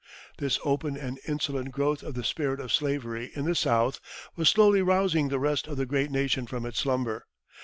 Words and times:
]This 0.39 0.57
open 0.65 0.97
and 0.97 1.19
insolent 1.27 1.69
growth 1.71 2.01
of 2.01 2.15
the 2.15 2.23
spirit 2.23 2.59
of 2.59 2.73
slavery 2.73 3.29
in 3.35 3.45
the 3.45 3.53
South 3.53 3.99
was 4.35 4.49
slowly 4.49 4.81
rousing 4.81 5.29
the 5.29 5.37
rest 5.37 5.67
of 5.67 5.77
the 5.77 5.85
great 5.85 6.09
nation 6.09 6.47
from 6.47 6.65
its 6.65 6.79
slumber. 6.79 7.27